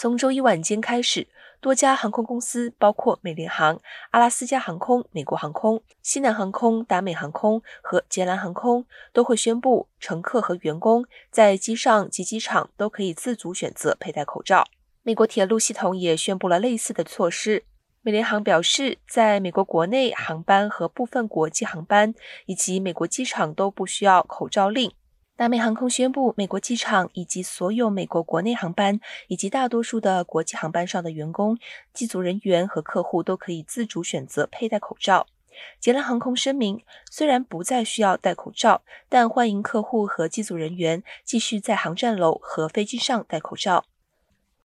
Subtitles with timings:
[0.00, 1.28] 从周一晚间开始，
[1.60, 3.78] 多家航空公司，包括美联航、
[4.12, 14.64] 阿拉斯加航空、美国航空、西南航空、达美航空和捷兰航空，都会宣布乘客和员工在机上及机场都可以自主选择佩戴口罩。
[15.02, 17.64] 美国铁路系统也宣布了类似的措施。
[18.00, 22.14] 美联航表示，在美国国内航班和部分国际航班
[22.46, 24.90] 以及美国机场都不需要口罩令。
[25.40, 31.58] 达美航空宣布，美国机场以及所有美国国内航班以及大多数的国际航班上的员工、
[31.94, 35.26] 机组人员和客户都可以自主选择佩戴口罩。
[35.80, 43.86] 捷兰航空声明，虽然不再需要戴口罩，但欢迎客户和机组人员继续在航站楼和飞机上戴口罩。